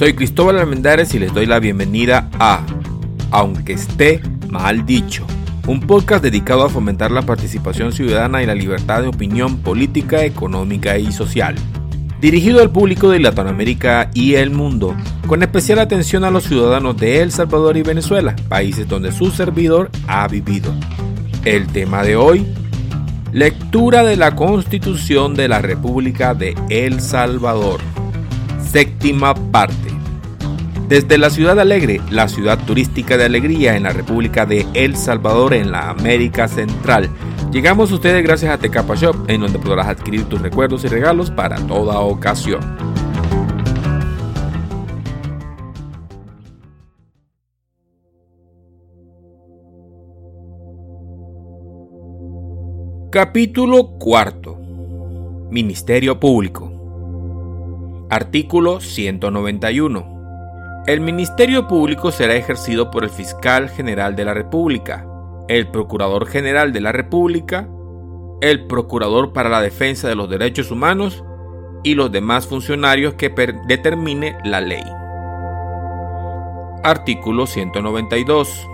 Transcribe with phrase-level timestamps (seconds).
[0.00, 2.64] Soy Cristóbal Almendares y les doy la bienvenida a
[3.30, 5.26] Aunque esté mal dicho,
[5.66, 10.96] un podcast dedicado a fomentar la participación ciudadana y la libertad de opinión política, económica
[10.96, 11.54] y social.
[12.18, 17.20] Dirigido al público de Latinoamérica y el mundo, con especial atención a los ciudadanos de
[17.20, 20.72] El Salvador y Venezuela, países donde su servidor ha vivido.
[21.44, 22.46] El tema de hoy,
[23.34, 27.82] lectura de la Constitución de la República de El Salvador.
[28.72, 29.89] Séptima parte.
[30.90, 35.54] Desde la ciudad alegre, la ciudad turística de alegría en la República de El Salvador
[35.54, 37.08] en la América Central,
[37.52, 41.30] llegamos a ustedes gracias a Tecapa Shop, en donde podrás adquirir tus recuerdos y regalos
[41.30, 42.60] para toda ocasión.
[53.12, 54.58] Capítulo cuarto.
[55.52, 58.08] Ministerio Público.
[58.10, 60.19] Artículo 191.
[60.86, 65.06] El Ministerio Público será ejercido por el Fiscal General de la República,
[65.46, 67.68] el Procurador General de la República,
[68.40, 71.22] el Procurador para la Defensa de los Derechos Humanos
[71.82, 73.28] y los demás funcionarios que
[73.68, 74.82] determine la ley.
[76.82, 78.66] Artículo 192.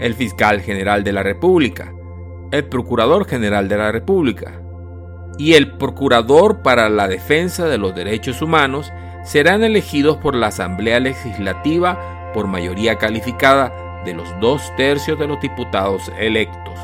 [0.00, 1.92] El Fiscal General de la República,
[2.52, 4.62] el Procurador General de la República,
[5.36, 8.90] y el Procurador para la Defensa de los Derechos Humanos
[9.24, 11.98] serán elegidos por la Asamblea Legislativa
[12.32, 13.72] por mayoría calificada
[14.04, 16.78] de los dos tercios de los diputados electos.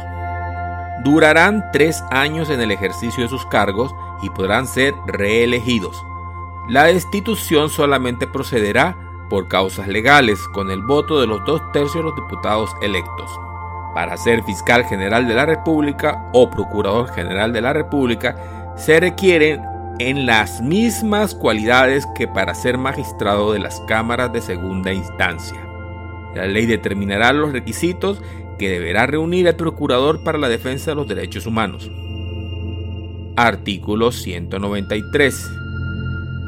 [1.04, 6.04] Durarán tres años en el ejercicio de sus cargos y podrán ser reelegidos.
[6.68, 8.96] La destitución solamente procederá
[9.28, 13.30] por causas legales con el voto de los dos tercios de los diputados electos.
[13.94, 19.62] Para ser fiscal general de la República o procurador general de la República se requieren
[19.98, 25.60] en las mismas cualidades que para ser magistrado de las cámaras de segunda instancia.
[26.34, 28.20] La ley determinará los requisitos
[28.58, 31.90] que deberá reunir el procurador para la defensa de los derechos humanos.
[33.36, 35.50] Artículo 193.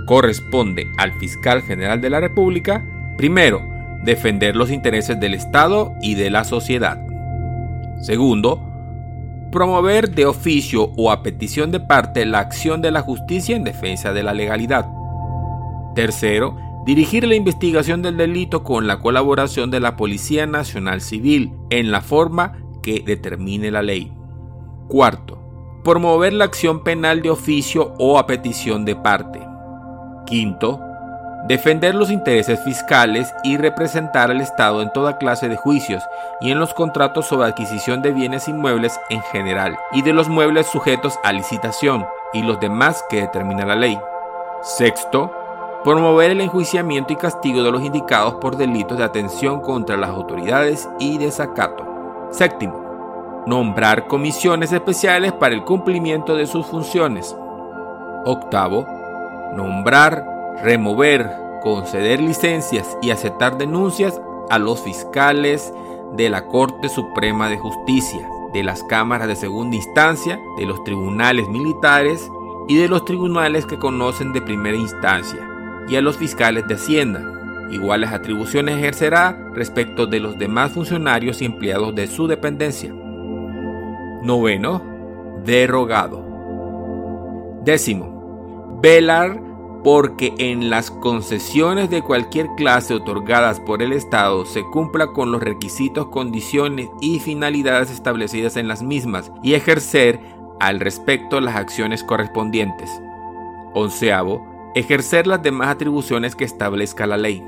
[0.07, 2.85] Corresponde al fiscal general de la República,
[3.17, 3.61] primero,
[4.05, 7.05] defender los intereses del Estado y de la sociedad.
[8.01, 8.66] Segundo,
[9.51, 14.13] promover de oficio o a petición de parte la acción de la justicia en defensa
[14.13, 14.89] de la legalidad.
[15.95, 21.91] Tercero, dirigir la investigación del delito con la colaboración de la Policía Nacional Civil en
[21.91, 24.13] la forma que determine la ley.
[24.89, 25.43] Cuarto,
[25.83, 29.41] promover la acción penal de oficio o a petición de parte.
[30.27, 30.81] Quinto,
[31.47, 36.03] defender los intereses fiscales y representar al Estado en toda clase de juicios
[36.41, 40.67] y en los contratos sobre adquisición de bienes inmuebles en general y de los muebles
[40.67, 43.99] sujetos a licitación y los demás que determina la ley.
[44.63, 45.33] Sexto,
[45.85, 50.89] promover el enjuiciamiento y castigo de los indicados por delitos de atención contra las autoridades
[50.99, 52.29] y desacato.
[52.33, 57.37] Séptimo, nombrar comisiones especiales para el cumplimiento de sus funciones.
[58.25, 58.85] Octavo,
[59.55, 61.31] nombrar remover,
[61.63, 65.73] conceder licencias y aceptar denuncias a los fiscales
[66.15, 71.49] de la Corte Suprema de Justicia, de las cámaras de segunda instancia, de los tribunales
[71.49, 72.31] militares
[72.69, 75.41] y de los tribunales que conocen de primera instancia,
[75.89, 77.23] y a los fiscales de Hacienda.
[77.71, 82.93] Iguales atribuciones ejercerá respecto de los demás funcionarios y empleados de su dependencia.
[84.23, 84.83] Noveno,
[85.45, 86.25] derogado.
[87.65, 89.46] Décimo, velar
[89.87, 95.41] porque en las concesiones de cualquier clase otorgadas por el Estado se cumpla con los
[95.41, 100.19] requisitos, condiciones y finalidades establecidas en las mismas y ejercer
[100.59, 102.91] al respecto las acciones correspondientes.
[103.75, 107.45] Onceavo, ejercer las demás atribuciones que establezca la ley.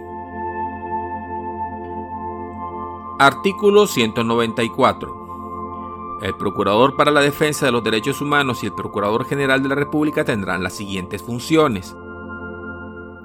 [3.19, 6.21] Artículo 194.
[6.23, 9.75] El Procurador para la Defensa de los Derechos Humanos y el Procurador General de la
[9.75, 11.97] República tendrán las siguientes funciones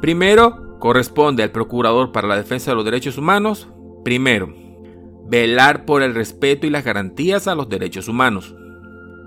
[0.04, 3.70] Primero, corresponde al Procurador para la Defensa de los Derechos Humanos,
[4.04, 4.54] primero,
[5.30, 8.54] velar por el respeto y las garantías a los derechos humanos.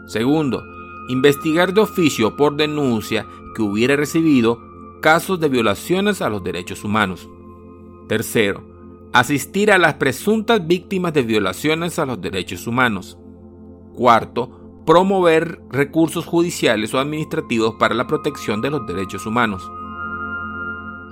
[0.07, 0.63] Segundo,
[1.09, 3.25] investigar de oficio por denuncia
[3.55, 4.61] que hubiera recibido
[5.01, 7.27] casos de violaciones a los derechos humanos.
[8.07, 8.63] Tercero,
[9.15, 13.17] asistir a las presuntas víctimas de violaciones a los derechos humanos.
[13.95, 19.67] Cuarto, promover recursos judiciales o administrativos para la protección de los derechos humanos.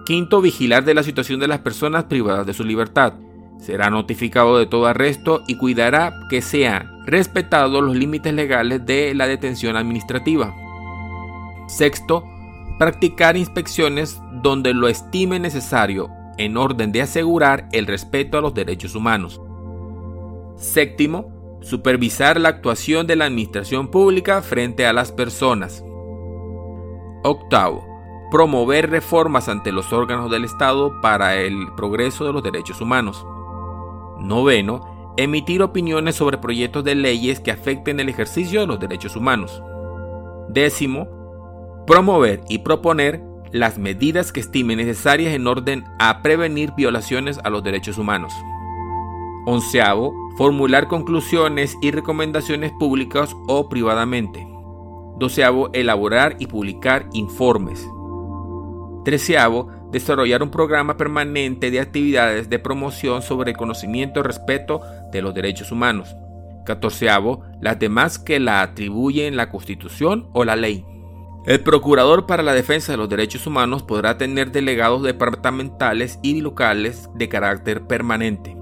[0.04, 3.14] Quinto, vigilar de la situación de las personas privadas de su libertad.
[3.58, 9.26] Será notificado de todo arresto y cuidará que sean respetados los límites legales de la
[9.26, 10.54] detención administrativa.
[11.66, 12.24] Sexto,
[12.78, 18.94] practicar inspecciones donde lo estime necesario en orden de asegurar el respeto a los derechos
[18.94, 19.40] humanos.
[20.56, 25.82] Séptimo, supervisar la actuación de la administración pública frente a las personas.
[27.22, 27.93] Octavo,
[28.34, 33.24] promover reformas ante los órganos del Estado para el progreso de los derechos humanos.
[34.18, 39.62] Noveno, emitir opiniones sobre proyectos de leyes que afecten el ejercicio de los derechos humanos.
[40.48, 41.06] Décimo,
[41.86, 43.22] promover y proponer
[43.52, 48.32] las medidas que estime necesarias en orden a prevenir violaciones a los derechos humanos.
[49.46, 54.44] Onceavo, formular conclusiones y recomendaciones públicas o privadamente.
[55.20, 57.88] Doceavo, elaborar y publicar informes.
[59.04, 64.80] Treceavo, desarrollar un programa permanente de actividades de promoción sobre el conocimiento y respeto
[65.12, 66.16] de los derechos humanos.
[66.64, 70.84] Catorceavo, las demás que la atribuyen la Constitución o la ley.
[71.46, 77.10] El Procurador para la Defensa de los Derechos Humanos podrá tener delegados departamentales y locales
[77.14, 78.56] de carácter permanente.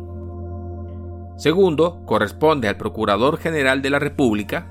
[1.37, 4.67] Segundo, corresponde al Procurador General de la República.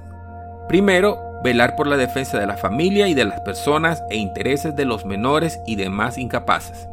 [0.68, 4.86] Primero, velar por la defensa de la familia y de las personas e intereses de
[4.86, 6.88] los menores y demás incapaces.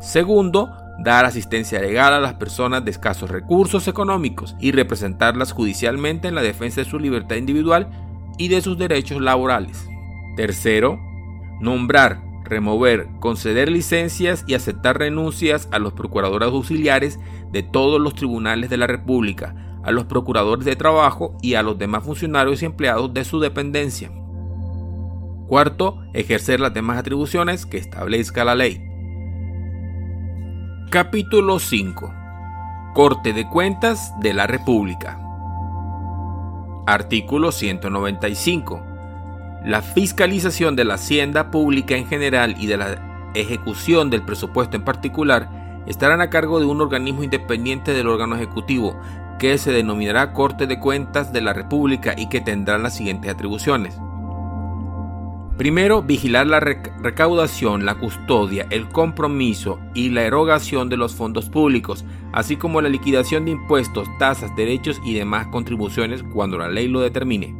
[0.00, 6.34] Segundo, dar asistencia legal a las personas de escasos recursos económicos y representarlas judicialmente en
[6.34, 7.88] la defensa de su libertad individual
[8.38, 9.86] y de sus derechos laborales.
[10.36, 10.98] Tercero,
[11.60, 17.18] nombrar, remover, conceder licencias y aceptar renuncias a los procuradores auxiliares
[17.50, 21.78] de todos los tribunales de la República, a los procuradores de trabajo y a los
[21.78, 24.10] demás funcionarios y empleados de su dependencia.
[25.46, 28.80] Cuarto, ejercer las demás atribuciones que establezca la ley.
[30.90, 32.14] Capítulo 5.
[32.94, 35.18] Corte de Cuentas de la República.
[36.86, 38.92] Artículo 195
[39.64, 44.84] la fiscalización de la hacienda pública en general y de la ejecución del presupuesto en
[44.84, 49.00] particular estarán a cargo de un organismo independiente del órgano ejecutivo,
[49.42, 53.98] que se denominará Corte de Cuentas de la República y que tendrá las siguientes atribuciones.
[55.58, 62.04] Primero, vigilar la recaudación, la custodia, el compromiso y la erogación de los fondos públicos,
[62.32, 67.00] así como la liquidación de impuestos, tasas, derechos y demás contribuciones cuando la ley lo
[67.00, 67.52] determine.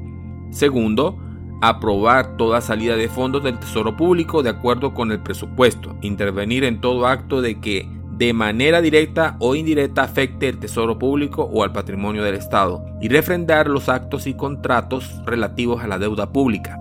[0.51, 1.19] Segundo,
[1.63, 6.81] aprobar toda salida de fondos del Tesoro Público de acuerdo con el presupuesto, intervenir en
[6.81, 11.73] todo acto de que de manera directa o indirecta afecte el Tesoro Público o al
[11.73, 16.79] patrimonio del Estado y refrendar los actos y contratos relativos a la deuda pública.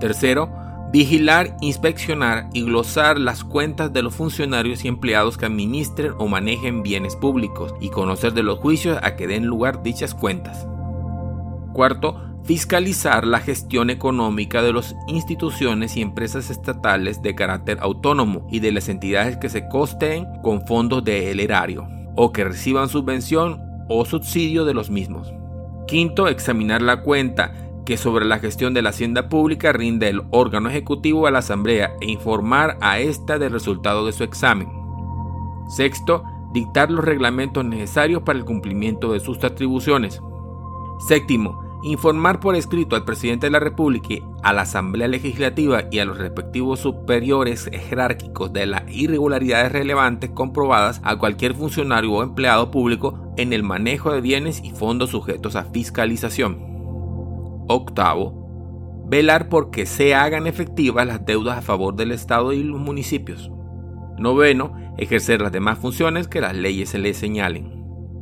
[0.00, 0.50] Tercero,
[0.92, 6.82] vigilar, inspeccionar y glosar las cuentas de los funcionarios y empleados que administren o manejen
[6.82, 10.66] bienes públicos y conocer de los juicios a que den lugar dichas cuentas.
[11.72, 18.60] Cuarto, fiscalizar la gestión económica de las instituciones y empresas estatales de carácter autónomo y
[18.60, 24.04] de las entidades que se costeen con fondos del erario o que reciban subvención o
[24.04, 25.32] subsidio de los mismos.
[25.88, 27.52] Quinto, examinar la cuenta
[27.84, 31.94] que sobre la gestión de la hacienda pública rinde el órgano ejecutivo a la Asamblea
[32.00, 34.68] e informar a ésta del resultado de su examen.
[35.68, 36.22] Sexto,
[36.52, 40.20] dictar los reglamentos necesarios para el cumplimiento de sus atribuciones.
[41.06, 46.04] Séptimo, informar por escrito al presidente de la República, a la Asamblea Legislativa y a
[46.04, 53.32] los respectivos superiores jerárquicos de las irregularidades relevantes comprobadas a cualquier funcionario o empleado público
[53.36, 56.58] en el manejo de bienes y fondos sujetos a fiscalización.
[57.68, 62.80] Octavo, velar por que se hagan efectivas las deudas a favor del Estado y los
[62.80, 63.50] municipios.
[64.18, 67.75] Noveno, ejercer las demás funciones que las leyes se le señalen.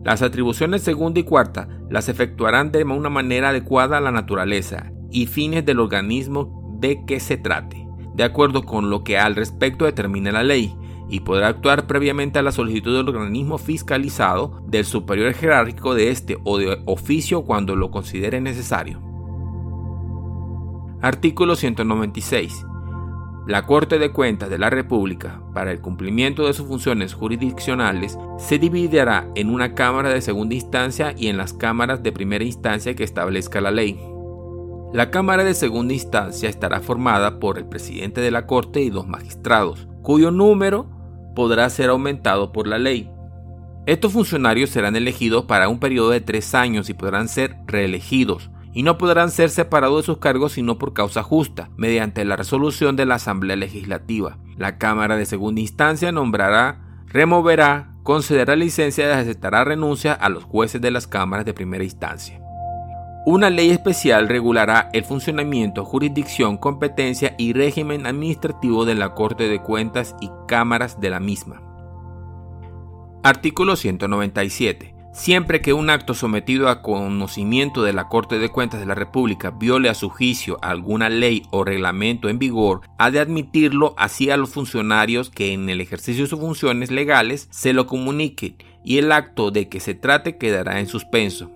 [0.05, 5.27] Las atribuciones segunda y cuarta las efectuarán de una manera adecuada a la naturaleza y
[5.27, 10.31] fines del organismo de que se trate, de acuerdo con lo que al respecto determine
[10.31, 10.77] la ley,
[11.09, 16.37] y podrá actuar previamente a la solicitud del organismo fiscalizado, del superior jerárquico de este
[16.45, 19.01] o de oficio cuando lo considere necesario.
[21.01, 22.67] Artículo 196.
[23.47, 28.59] La Corte de Cuentas de la República, para el cumplimiento de sus funciones jurisdiccionales, se
[28.59, 33.05] dividirá en una Cámara de segunda instancia y en las cámaras de primera instancia que
[33.05, 34.01] establezca la ley.
[34.95, 39.07] La Cámara de segunda instancia estará formada por el presidente de la Corte y dos
[39.07, 40.87] magistrados, cuyo número
[41.37, 43.11] podrá ser aumentado por la ley.
[43.85, 48.83] Estos funcionarios serán elegidos para un periodo de tres años y podrán ser reelegidos, y
[48.83, 53.07] no podrán ser separados de sus cargos sino por causa justa, mediante la resolución de
[53.07, 54.37] la Asamblea Legislativa.
[54.57, 60.81] La Cámara de Segunda Instancia nombrará, removerá, concederá licencia y aceptará renuncia a los jueces
[60.81, 62.41] de las cámaras de primera instancia.
[63.27, 69.63] Una ley especial regulará el funcionamiento, jurisdicción, competencia y régimen administrativo de la Corte de
[69.63, 71.63] Cuentas y cámaras de la misma.
[73.23, 74.94] Artículo 197.
[75.15, 79.53] Siempre que un acto sometido a conocimiento de la Corte de Cuentas de la República
[79.53, 84.37] viole a su juicio alguna ley o reglamento en vigor, ha de admitirlo así a
[84.37, 89.13] los funcionarios que en el ejercicio de sus funciones legales se lo comuniquen y el
[89.13, 91.53] acto de que se trate quedará en suspenso.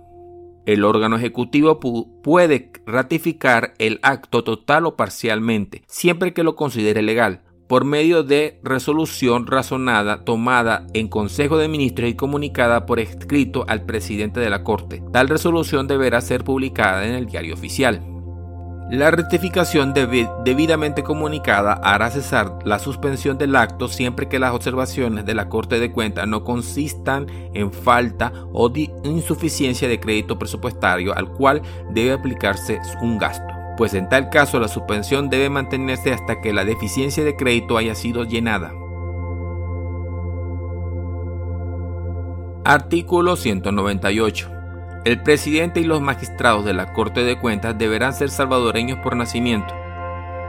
[0.65, 1.81] El órgano ejecutivo
[2.23, 8.59] puede ratificar el acto total o parcialmente, siempre que lo considere legal, por medio de
[8.63, 14.63] resolución razonada tomada en Consejo de Ministros y comunicada por escrito al presidente de la
[14.63, 15.03] Corte.
[15.13, 18.01] Tal resolución deberá ser publicada en el diario oficial.
[18.89, 25.35] La rectificación debidamente comunicada hará cesar la suspensión del acto siempre que las observaciones de
[25.35, 28.73] la Corte de Cuentas no consistan en falta o
[29.03, 31.61] insuficiencia de crédito presupuestario al cual
[31.91, 36.65] debe aplicarse un gasto, pues en tal caso la suspensión debe mantenerse hasta que la
[36.65, 38.73] deficiencia de crédito haya sido llenada.
[42.65, 44.51] Artículo 198.
[45.05, 49.73] El presidente y los magistrados de la Corte de Cuentas deberán ser salvadoreños por nacimiento,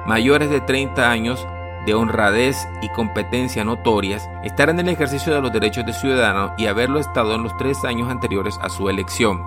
[0.06, 1.46] mayores de 30 años
[1.86, 6.66] de honradez y competencia notorias, estar en el ejercicio de los derechos de ciudadano y
[6.66, 9.40] haberlo estado en los tres años anteriores a su elección.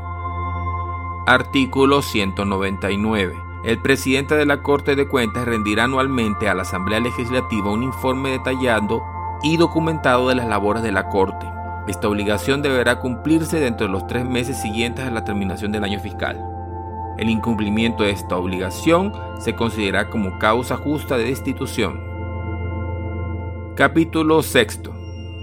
[1.27, 3.52] Artículo 199.
[3.63, 8.31] El presidente de la Corte de Cuentas rendirá anualmente a la Asamblea Legislativa un informe
[8.31, 9.01] detallado
[9.41, 11.53] y documentado de las labores de la Corte
[11.87, 15.99] esta obligación deberá cumplirse dentro de los tres meses siguientes a la terminación del año
[15.99, 16.39] fiscal.
[17.17, 22.01] El incumplimiento de esta obligación se considera como causa justa de destitución.
[23.75, 24.79] Capítulo 6.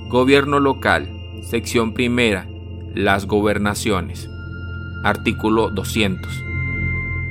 [0.08, 1.10] Gobierno local.
[1.42, 2.48] Sección primera.
[2.94, 4.28] Las gobernaciones.
[5.04, 6.49] Artículo 200.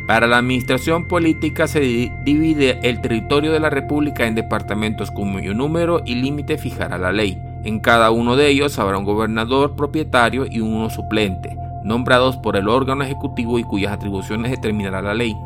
[0.10, 6.02] Para la administración política se divide el territorio de la República en departamentos cuyo número
[6.04, 7.38] y límite fijará la ley.
[7.64, 12.70] En cada uno de ellos habrá un gobernador propietario y uno suplente, nombrados por el
[12.70, 15.38] órgano ejecutivo y cuyas atribuciones determinará la ley.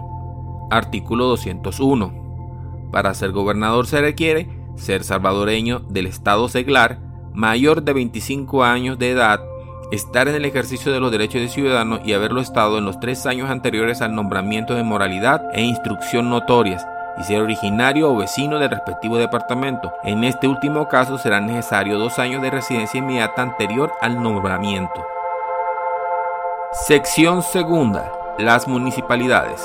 [0.71, 2.89] Artículo 201.
[2.89, 6.99] Para ser gobernador se requiere ser salvadoreño del estado seglar,
[7.33, 9.41] mayor de 25 años de edad,
[9.91, 13.25] estar en el ejercicio de los derechos de ciudadano y haberlo estado en los tres
[13.25, 16.85] años anteriores al nombramiento de moralidad e instrucción notorias,
[17.19, 19.93] y ser originario o vecino del respectivo departamento.
[20.03, 25.05] En este último caso será necesario dos años de residencia inmediata anterior al nombramiento.
[26.87, 28.11] Sección segunda.
[28.39, 29.61] Las municipalidades.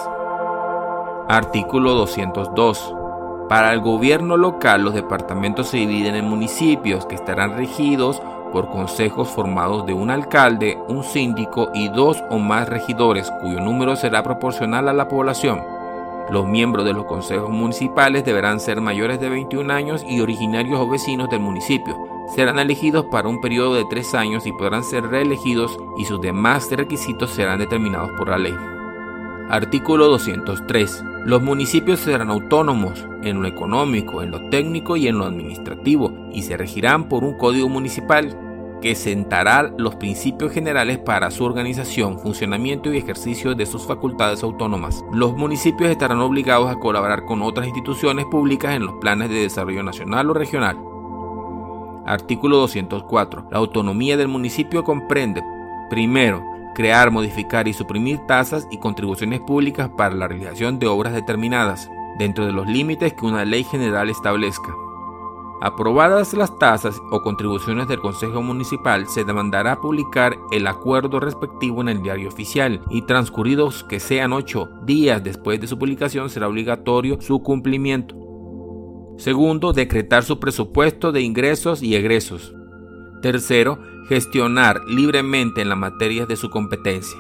[1.27, 2.95] Artículo 202.
[3.49, 8.21] Para el gobierno local los departamentos se dividen en municipios que estarán regidos
[8.52, 13.97] por consejos formados de un alcalde, un síndico y dos o más regidores cuyo número
[13.97, 15.61] será proporcional a la población.
[16.31, 20.88] Los miembros de los consejos municipales deberán ser mayores de 21 años y originarios o
[20.88, 21.97] vecinos del municipio.
[22.35, 26.71] Serán elegidos para un periodo de tres años y podrán ser reelegidos y sus demás
[26.71, 28.78] requisitos serán determinados por la ley.
[29.50, 31.05] Artículo 203.
[31.25, 36.43] Los municipios serán autónomos en lo económico, en lo técnico y en lo administrativo y
[36.43, 38.38] se regirán por un código municipal
[38.83, 45.02] que sentará los principios generales para su organización, funcionamiento y ejercicio de sus facultades autónomas.
[45.14, 49.83] Los municipios estarán obligados a colaborar con otras instituciones públicas en los planes de desarrollo
[49.83, 50.76] nacional o regional.
[52.05, 53.49] Artículo 204.
[53.50, 55.43] La autonomía del municipio comprende,
[55.88, 61.91] primero, crear, modificar y suprimir tasas y contribuciones públicas para la realización de obras determinadas,
[62.21, 64.73] dentro de los límites que una ley general establezca.
[65.61, 71.89] Aprobadas las tasas o contribuciones del Consejo Municipal, se demandará publicar el acuerdo respectivo en
[71.89, 77.21] el diario oficial y transcurridos que sean ocho días después de su publicación será obligatorio
[77.21, 78.15] su cumplimiento.
[79.17, 82.55] Segundo, decretar su presupuesto de ingresos y egresos.
[83.23, 87.19] Tercero, gestionar libremente en las materias de su competencia.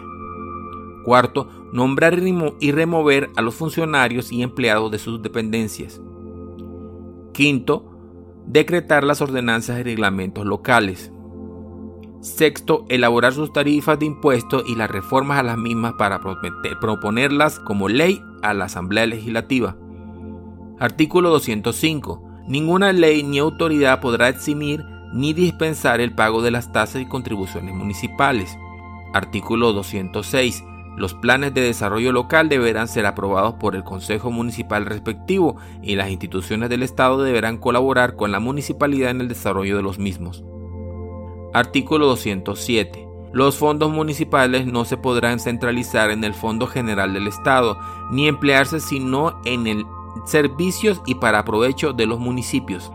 [1.04, 2.18] Cuarto, nombrar
[2.60, 6.00] y remover a los funcionarios y empleados de sus dependencias.
[7.32, 7.90] Quinto,
[8.46, 11.12] decretar las ordenanzas y reglamentos locales.
[12.20, 16.20] Sexto, elaborar sus tarifas de impuestos y las reformas a las mismas para
[16.80, 19.76] proponerlas como ley a la Asamblea Legislativa.
[20.80, 22.24] Artículo 205.
[22.48, 27.74] Ninguna ley ni autoridad podrá eximir ni dispensar el pago de las tasas y contribuciones
[27.74, 28.58] municipales.
[29.14, 30.64] Artículo 206.
[30.96, 36.10] Los planes de desarrollo local deberán ser aprobados por el Consejo Municipal respectivo y las
[36.10, 40.44] instituciones del Estado deberán colaborar con la municipalidad en el desarrollo de los mismos.
[41.54, 43.06] Artículo 207.
[43.32, 47.78] Los fondos municipales no se podrán centralizar en el Fondo General del Estado,
[48.10, 49.84] ni emplearse sino en el
[50.26, 52.90] servicios y para provecho de los municipios.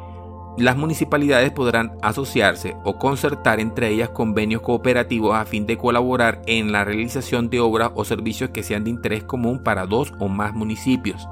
[0.58, 6.72] Las municipalidades podrán asociarse o concertar entre ellas convenios cooperativos a fin de colaborar en
[6.72, 10.54] la realización de obras o servicios que sean de interés común para dos o más
[10.54, 11.28] municipios.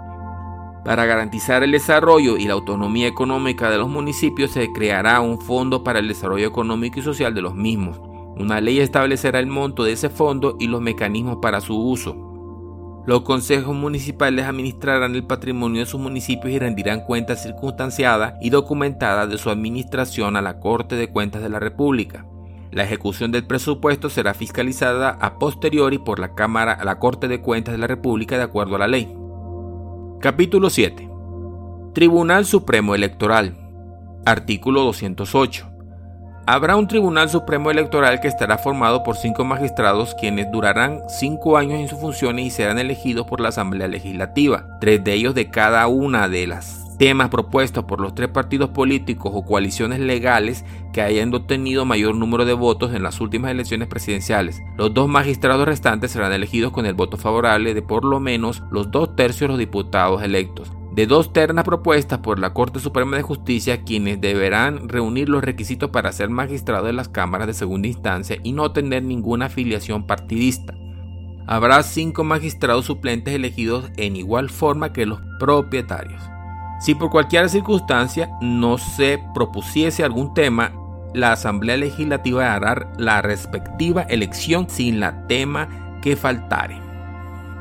[0.84, 5.84] Para garantizar el desarrollo y la autonomía económica de los municipios se creará un fondo
[5.84, 8.02] para el desarrollo económico y social de los mismos.
[8.38, 12.31] Una ley establecerá el monto de ese fondo y los mecanismos para su uso.
[13.06, 19.28] Los consejos municipales administrarán el patrimonio de sus municipios y rendirán cuentas circunstanciadas y documentadas
[19.28, 22.26] de su administración a la Corte de Cuentas de la República.
[22.72, 27.42] La ejecución del presupuesto será fiscalizada a posteriori por la Cámara a la Corte de
[27.42, 29.12] Cuentas de la República de acuerdo a la ley.
[30.20, 31.10] Capítulo 7.
[31.94, 33.58] Tribunal Supremo Electoral.
[34.26, 35.71] Artículo 208.
[36.48, 41.80] Habrá un Tribunal Supremo Electoral que estará formado por cinco magistrados quienes durarán cinco años
[41.80, 45.88] en sus funciones y serán elegidos por la Asamblea Legislativa, tres de ellos de cada
[45.88, 51.34] una de las temas propuestos por los tres partidos políticos o coaliciones legales que hayan
[51.34, 54.62] obtenido mayor número de votos en las últimas elecciones presidenciales.
[54.78, 58.90] Los dos magistrados restantes serán elegidos con el voto favorable de por lo menos los
[58.90, 63.24] dos tercios de los diputados electos de dos ternas propuestas por la Corte Suprema de
[63.24, 68.38] Justicia, quienes deberán reunir los requisitos para ser magistrado de las cámaras de segunda instancia
[68.44, 70.74] y no tener ninguna afiliación partidista.
[71.48, 76.22] Habrá cinco magistrados suplentes elegidos en igual forma que los propietarios.
[76.82, 80.74] Si por cualquier circunstancia no se propusiese algún tema,
[81.14, 86.91] la Asamblea Legislativa hará la respectiva elección sin la tema que faltare.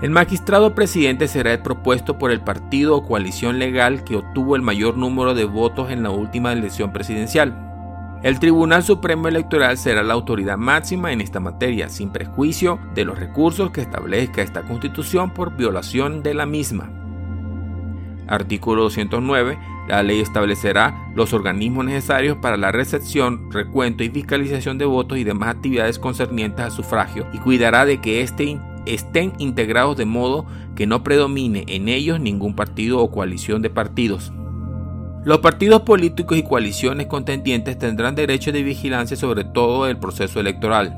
[0.03, 4.63] El magistrado presidente será el propuesto por el partido o coalición legal que obtuvo el
[4.63, 7.67] mayor número de votos en la última elección presidencial.
[8.23, 13.19] El Tribunal Supremo Electoral será la autoridad máxima en esta materia, sin prejuicio de los
[13.19, 16.91] recursos que establezca esta Constitución por violación de la misma.
[18.27, 19.59] Artículo 209.
[19.89, 25.25] La ley establecerá los organismos necesarios para la recepción, recuento y fiscalización de votos y
[25.25, 30.87] demás actividades concernientes al sufragio y cuidará de que este estén integrados de modo que
[30.87, 34.33] no predomine en ellos ningún partido o coalición de partidos.
[35.23, 40.97] Los partidos políticos y coaliciones contendientes tendrán derecho de vigilancia sobre todo el proceso electoral.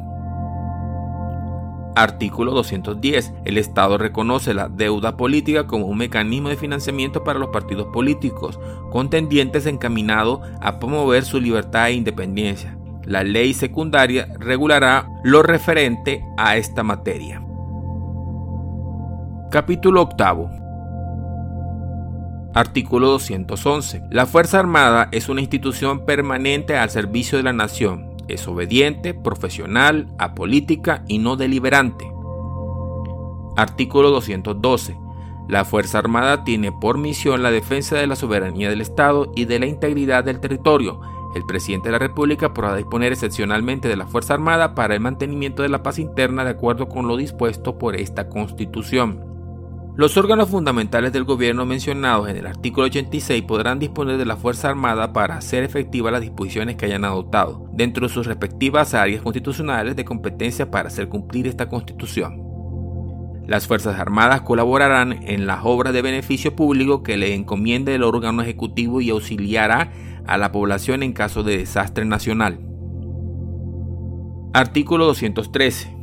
[1.95, 3.33] Artículo 210.
[3.45, 8.59] El Estado reconoce la deuda política como un mecanismo de financiamiento para los partidos políticos
[8.91, 12.79] contendientes encaminado a promover su libertad e independencia.
[13.05, 17.43] La ley secundaria regulará lo referente a esta materia.
[19.53, 20.51] Capítulo octavo.
[22.55, 24.05] Artículo 211.
[24.09, 28.17] La Fuerza Armada es una institución permanente al servicio de la nación.
[28.29, 32.11] Es obediente, profesional, apolítica y no deliberante.
[33.55, 34.97] Artículo 212.
[35.51, 39.59] La Fuerza Armada tiene por misión la defensa de la soberanía del Estado y de
[39.59, 40.99] la integridad del territorio.
[41.35, 45.63] El presidente de la República podrá disponer excepcionalmente de la Fuerza Armada para el mantenimiento
[45.63, 49.32] de la paz interna de acuerdo con lo dispuesto por esta Constitución.
[49.95, 54.71] Los órganos fundamentales del gobierno mencionados en el artículo 86 podrán disponer de la Fuerza
[54.71, 59.95] Armada para hacer efectivas las disposiciones que hayan adoptado, dentro de sus respectivas áreas constitucionales
[59.95, 62.41] de competencia para hacer cumplir esta Constitución.
[63.47, 68.41] Las Fuerzas Armadas colaborarán en las obras de beneficio público que le encomiende el órgano
[68.41, 69.93] ejecutivo y auxiliará
[70.27, 72.61] a la población en caso de desastre nacional.
[74.55, 76.02] Artículo 213.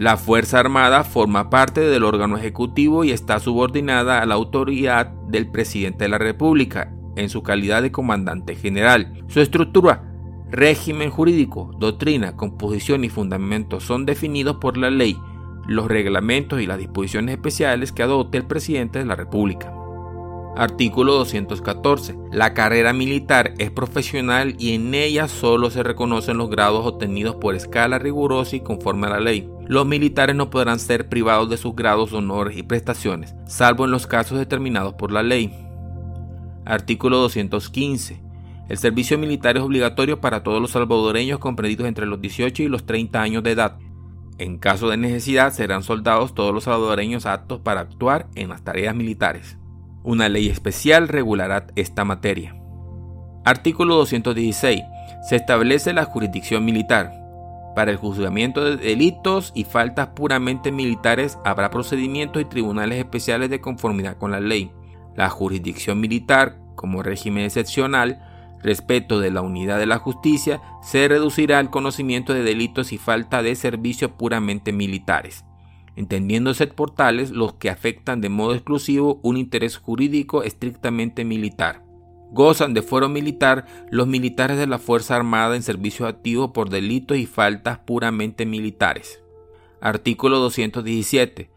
[0.00, 5.50] La Fuerza Armada forma parte del órgano ejecutivo y está subordinada a la autoridad del
[5.50, 9.22] presidente de la República en su calidad de comandante general.
[9.28, 10.10] Su estructura,
[10.50, 15.18] régimen jurídico, doctrina, composición y fundamentos son definidos por la ley,
[15.66, 19.70] los reglamentos y las disposiciones especiales que adopte el presidente de la República.
[20.56, 22.16] Artículo 214.
[22.32, 27.54] La carrera militar es profesional y en ella solo se reconocen los grados obtenidos por
[27.54, 29.46] escala rigurosa y conforme a la ley.
[29.70, 34.08] Los militares no podrán ser privados de sus grados, honores y prestaciones, salvo en los
[34.08, 35.56] casos determinados por la ley.
[36.64, 38.20] Artículo 215.
[38.68, 42.84] El servicio militar es obligatorio para todos los salvadoreños comprendidos entre los 18 y los
[42.84, 43.78] 30 años de edad.
[44.38, 48.96] En caso de necesidad serán soldados todos los salvadoreños aptos para actuar en las tareas
[48.96, 49.56] militares.
[50.02, 52.56] Una ley especial regulará esta materia.
[53.44, 54.82] Artículo 216.
[55.28, 57.19] Se establece la jurisdicción militar.
[57.80, 63.62] Para el juzgamiento de delitos y faltas puramente militares habrá procedimientos y tribunales especiales de
[63.62, 64.70] conformidad con la ley.
[65.16, 68.22] La jurisdicción militar, como régimen excepcional,
[68.62, 73.42] respeto de la unidad de la justicia, se reducirá el conocimiento de delitos y falta
[73.42, 75.46] de servicios puramente militares,
[75.96, 81.82] entendiéndose por tales los que afectan de modo exclusivo un interés jurídico estrictamente militar.
[82.32, 87.16] Gozan de fuero militar los militares de la Fuerza Armada en servicio activo por delitos
[87.16, 89.22] y faltas puramente militares.
[89.80, 91.50] Artículo 217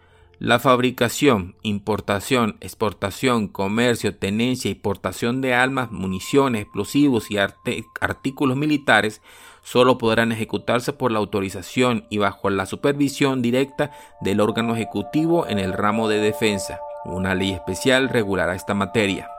[0.43, 9.21] la fabricación, importación, exportación, comercio, tenencia y portación de armas, municiones, explosivos y artículos militares
[9.63, 15.59] solo podrán ejecutarse por la autorización y bajo la supervisión directa del órgano ejecutivo en
[15.59, 16.77] el ramo de defensa.
[17.05, 19.29] Una ley especial regulará esta materia.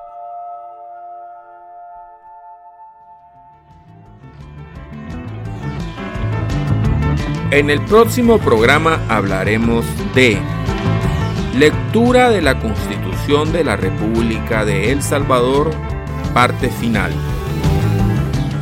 [7.55, 10.41] En el próximo programa hablaremos de
[11.57, 15.71] Lectura de la Constitución de la República de El Salvador,
[16.35, 17.13] parte final.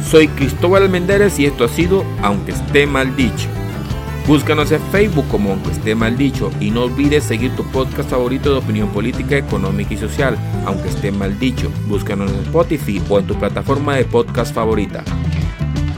[0.04, 3.48] Soy Cristóbal Menderes y esto ha sido Aunque esté mal dicho.
[4.26, 8.52] Búscanos en Facebook como Aunque esté mal dicho y no olvides seguir tu podcast favorito
[8.52, 11.70] de opinión política, económica y social, aunque esté mal dicho.
[11.88, 15.02] Búscanos en Spotify o en tu plataforma de podcast favorita.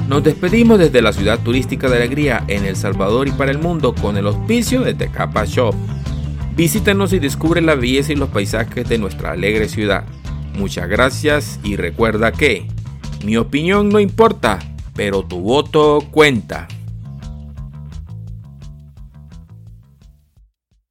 [0.08, 3.94] Nos despedimos desde la ciudad turística de Alegría en El Salvador y para el mundo
[3.94, 5.74] con el auspicio de Tecapa Shop.
[6.54, 10.04] Visítanos y descubre la belleza y los paisajes de nuestra alegre ciudad.
[10.58, 12.68] Muchas gracias y recuerda que
[13.24, 14.58] mi opinión no importa,
[14.94, 16.68] pero tu voto cuenta.